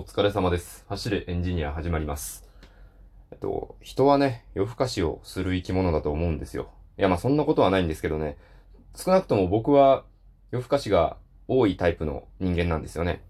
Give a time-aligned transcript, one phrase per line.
[0.00, 0.86] お疲れ様です。
[0.88, 2.48] 走れエンジニア始まります。
[3.32, 6.70] えっと、人はね、夜更かしをする生き物だと思うんですよ。
[6.98, 8.38] いや、まあそんなことはないんですけどね。
[8.96, 10.06] 少なくとも僕は
[10.52, 11.18] 夜更かしが
[11.48, 13.22] 多いタイプの人間なんですよね。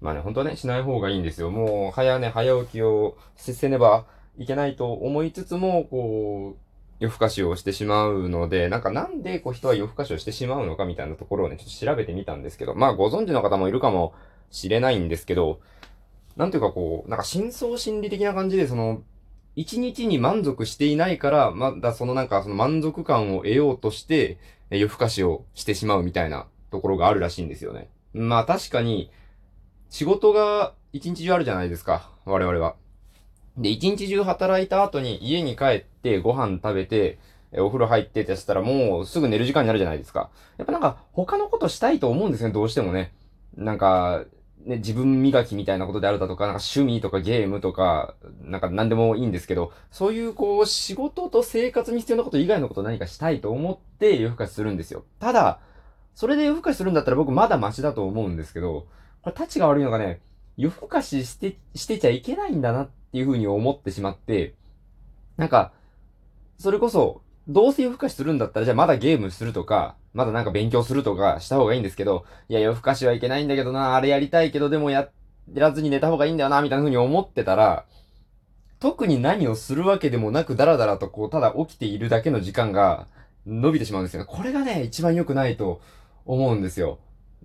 [0.00, 1.50] まあね、本当はね、しない方がいいんですよ。
[1.50, 4.06] もう、早寝早起きをせねば
[4.38, 14.14] いけないと思いつつも、こう、夜更かしをしてしまうので、なんかなんでこう人は夜更かしをしてしまうのかみたいなところをね、ちょっと調べてみたんですけど、まあご存知の方もいるかも
[14.50, 15.60] しれないんですけど、
[16.36, 19.02] なんていうかこう、なんか深層心理的な感じで、その、
[19.56, 24.38] 一日に満足していないから、まだそのなんかその満足感を得ようとして、
[24.70, 27.88] 夜更かしをしてしまうみたいなところがあるらしいんですよね。
[28.12, 29.10] まあ確かに、
[29.90, 32.76] 仕事が一日中あるじゃないですか、我々は。
[33.56, 37.18] で、一日中働いた後に家に帰ってご飯食べて、
[37.52, 40.30] お風呂入ってってしたらもうすぐ寝る時間になるじゃないですか。
[40.58, 43.12] やっぱなんか他のことしたいと思うんですね、どうしてもね。
[43.56, 44.24] なんか、
[44.66, 55.04] ね、自分磨きみたいなことであるだとか、なんか趣味とかゲームとか、なんか何でもいいんですけど、そういうこう仕事と生活に必要なこと以外のこと何かしたいと思って夜更かしするんですよ。
[55.20, 55.60] ただ、
[56.14, 58.86] それで夜更かしするんだったら僕まだマシだと思うんですけど、
[59.22, 60.20] これ立ちが悪いのがね、
[60.56, 64.54] 夜更かしして、してちゃいけないんだなっていうふうに思ってしまって、
[65.36, 65.72] なんか、
[66.58, 75.08] それこそ、どうせ夜更かしするんだったら、じゃあまだゲームするとか、まだなんか勉強するとかした方がいいんですけど、いや夜更かしはいけないんだけどな、あれやりたいけど、でもや、
[75.54, 77.84] らずに寝た方がいいんだよな、みたいな風に思ってたら、
[78.80, 83.06] 特に何をするわけでもなく、だらだらとこう、ただ起きているだけの時間が
[83.46, 84.26] 伸びてしまうんですよね。
[84.28, 85.80] これがね、一番良くないと
[86.26, 86.98] 思うんですよ。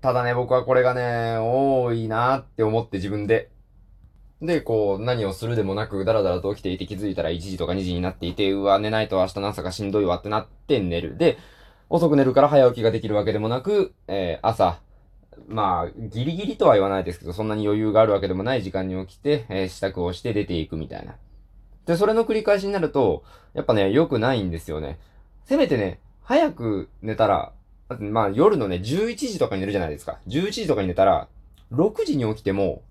[0.00, 3.50] ただね、僕はこれがね、多いなって思って自分で。
[4.40, 11.18] で、こう、何をするでもなく、だらだらと起きていて気づいたら1時とか2時になっていて、うわ、寝ないと明日の朝がしんどいわってなって寝る。
[11.18, 11.36] で、
[11.90, 14.78] 遅く寝るから早起きができるわけでもなく、えー朝、
[15.48, 21.16] まあ、ギリギリとは言わないですけど、そんなに余裕があるわけでもない時間に起きて、えー支度をして出ていくみたいな。
[21.86, 23.24] で、それの繰り返しになると、
[23.54, 25.00] やっぱね、良くないんですよね。
[25.46, 27.52] せめてね、早く寝たら、
[27.98, 30.20] まあ夜のね、11時とかに寝るじゃないですか。
[30.28, 31.26] 11時とかに寝たら、
[31.72, 32.82] 6時に起きても、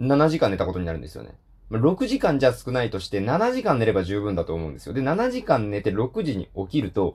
[0.00, 1.36] 7時間寝たことになるんですよね。
[1.70, 4.94] まあ6時間じゃ少ないとして、7時間寝れば十分だと思うんですよ。
[4.94, 7.14] で、7時間寝て6時に起きると、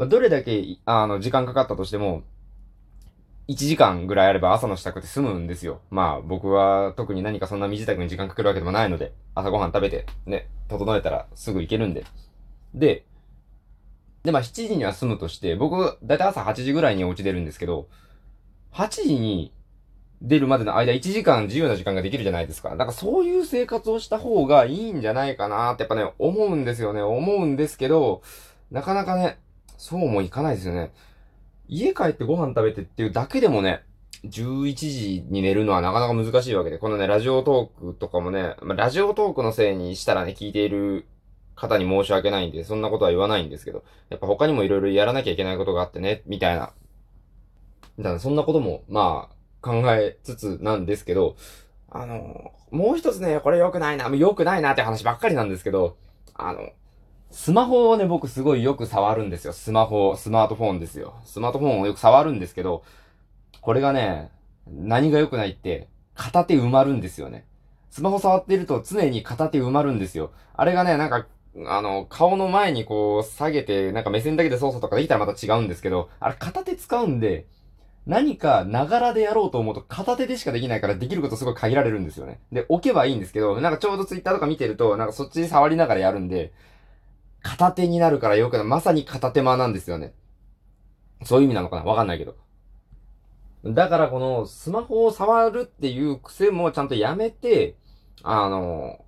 [0.00, 2.22] まあ、どれだけ、あの、時間かかったとしても、
[3.48, 5.82] 1時間ぐらいあれば朝の支度って済むんですよ。
[5.90, 12.06] まあ、僕は特に何かそんな身支度に時間かけるわけでもないので、朝ごはん食べて、ね、整えたらすぐ行けるんで。
[12.72, 13.04] で、
[14.22, 17.86] で、まあ、7時には済むとして、僕、だいたい朝8時ぐらいにお家出るんですけど、
[18.72, 19.52] 8時に
[20.22, 22.70] 出るまでの間1時間自由な時間ができるじゃないですか。
[22.70, 27.02] だからそういう生活をした方がいいんじゃないかなってやっぱね、思うんですよね。
[27.02, 28.22] 思うんですけど、
[28.70, 29.38] なかなかね、
[29.80, 30.92] そうもいかないですよね。
[31.66, 33.82] 家帰ってご飯食べてっていうだけでもね、
[34.24, 41.06] 11時に寝るのはなかなか難しいわけで、このね、ラジオトークとかもね、まあ、ラジオトークのせいにしたらね、聞いている
[41.54, 46.74] 方に申し訳ないんで、そんなことは言わないんですけど、やっぱ他にもいろいろやらなきゃいけないことがあってね、みたいな。
[47.96, 51.36] みたいな、そんなことも、まあ、考えつつなんですけど、
[51.88, 55.96] あの、もう一つね、これ良くないな、良くないなって話ばっかりなんですけど、
[56.34, 56.70] あの、
[57.30, 59.52] スマホをね、僕すごいよく触るんですよ。
[59.52, 61.14] スマホ、スマートフォンですよ。
[61.24, 62.82] スマートフォンをよく触るんですけど、
[63.60, 64.30] これがね、
[64.66, 67.46] 何が良くないって、片手埋まるんですよね。
[67.90, 70.32] スマホ触っていると常に片手埋まるんですよ。
[70.54, 71.26] あれがね、なんか、
[71.66, 77.46] あの、顔の前にこう下げて、なんか目線だけで操作とかできたらまた違うんですけど、あれ片手使うんで、
[78.06, 82.40] 何かながらでやろうと思うと片手でしかできないからできることすごい限られるんですよね。
[82.50, 86.52] で、置けばいいんですけど、なんかちょうどツイッターとか見てると、なんかそっちに触りながらやるんで、
[87.42, 88.66] 片手になるからよくない。
[88.66, 90.14] まさに片手間なんですよね。
[91.24, 92.36] そういう意味なのかなわかんないけど。
[93.64, 97.76] だからこのスマホを触るっていう癖もちゃんとやめて、
[98.22, 99.04] あの、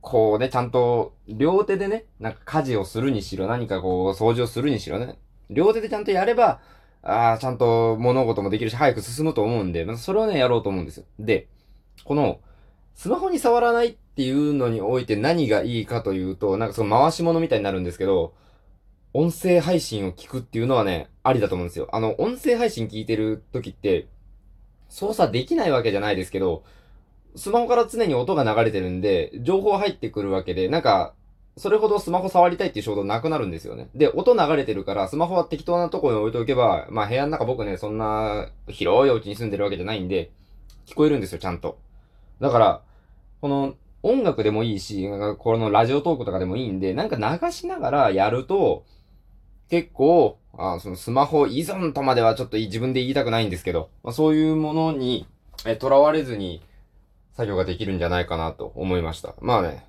[0.00, 5.18] こうね、ちゃんと両手でね、なんか家事をするにしろ、何かこう掃除をするにしろね、
[5.50, 6.60] 両手でちゃんとやれば、
[7.02, 11.04] ああ、ちゃんと物事もできるし、早く進むと思うんで、それをね、やろうと思うんですよ。
[11.18, 11.48] で、
[12.04, 12.40] この、
[12.94, 18.32] スマホに触らないっっていうのにおいて何がいいかというと、なんかその回し物みたいになるんですけど、
[19.12, 21.86] 音声配信を聞くっていうのはね、ありだと思うんですよ。
[21.92, 24.08] あの、音声配信聞いてる時って、
[24.88, 26.64] 操作できないわけじゃないですけど、
[27.34, 31.12] スマホから常に音が流れてるんで、情報入ってくるわけで、なんか、
[31.58, 33.90] それほどスマホ触りたいっていう衝動なくなるんですよね。
[33.94, 40.30] で、音流れてるから、スマホは適当なとこに置いておけば、まあ部屋の中僕ね、そんな広いお家に住んでるわけじゃないんで、
[40.86, 41.78] 聞こえるんですよ、ちゃんと。
[42.40, 42.82] だから、
[43.42, 45.08] この音楽でもいいし、
[45.38, 48.84] このラジオトークとかでもいいんで、なんか流しながらやると、
[49.68, 55.26] 結構、あそのスマホ依存とまではちょっと自分で言いたくないんですけど、まあ、そういうものに、
[55.66, 56.62] え、囚われずに、
[57.36, 59.34] 作業ができるんじゃないかなと思いました。
[59.40, 59.84] まあね、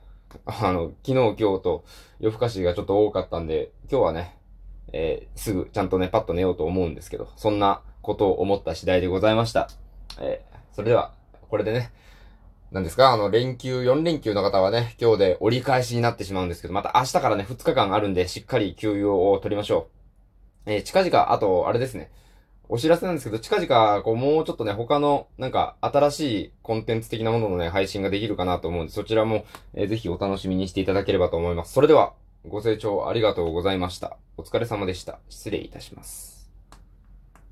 [0.45, 1.85] あの、昨日今日と
[2.19, 4.35] 夜更かしがちょっと多かったんで、今日はね、
[4.91, 9.69] えー、すぐちゃんとね、パッと寝ようと思うんですけど、そんなことを思った次第でございました。
[10.19, 11.13] えー、それでは、
[11.49, 11.91] これでね、
[12.71, 13.13] 何ですか？
[13.13, 19.87] あの、連休、4連休の方はね、今日で折り返しになってしまうんですけど、また明日からね、2日間あるんで、しっかり休養を取りましょ
[20.65, 20.71] う。
[20.71, 22.11] えー、近々、あと、あれですね。
[22.69, 31.71] お知らせなんですけど、近々、こう、もうちょっとね、他の、なんか、新しいコンテンツ的なもののね、配信ができるかなと思うんで、そちらも、えー、ぜひお楽しみにしていただければと思います。
[31.71, 32.11] それでは、
[32.45, 34.17] ご清聴ありがとうございました。
[34.35, 35.19] お疲れ様でした。
[35.29, 36.36] 失礼いたします。